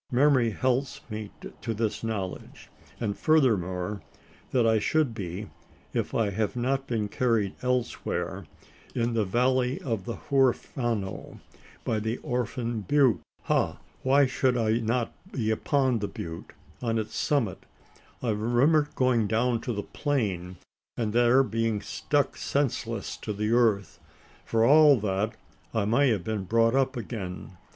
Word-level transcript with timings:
Memory 0.11 0.49
helps 0.49 0.99
me 1.11 1.29
to 1.61 1.75
this 1.75 2.03
knowledge; 2.03 2.71
and 2.99 3.15
furthermore, 3.15 4.01
that 4.49 4.65
I 4.65 4.79
should 4.79 5.13
be, 5.13 5.51
if 5.93 6.15
I 6.15 6.31
have 6.31 6.55
not 6.55 6.87
been 6.87 7.07
carried 7.07 7.53
elsewhere, 7.61 8.47
in 8.95 9.13
the 9.13 9.25
valley 9.25 9.79
of 9.81 10.05
the 10.05 10.15
Huerfano 10.15 11.39
by 11.83 11.99
the 11.99 12.17
Orphan 12.23 12.81
Butte. 12.81 13.21
Ha! 13.43 13.77
why 14.01 14.25
should 14.25 14.57
I 14.57 14.79
not 14.79 15.13
be 15.31 15.51
upon 15.51 15.99
the 15.99 16.07
butte 16.07 16.53
on 16.81 16.97
its 16.97 17.15
summit? 17.15 17.63
I 18.23 18.31
remember 18.31 18.89
going 18.95 19.27
down 19.27 19.61
to 19.61 19.71
the 19.71 19.83
plain; 19.83 20.55
and 20.97 21.13
there 21.13 21.43
being 21.43 21.79
struck 21.79 22.37
senseless 22.37 23.15
to 23.17 23.33
the 23.33 23.51
earth. 23.51 23.99
For 24.45 24.65
all 24.65 24.99
that, 25.01 25.35
I 25.75 25.85
may 25.85 26.09
have 26.09 26.23
been 26.23 26.45
brought 26.45 26.73
up 26.73 26.97
again. 26.97 27.55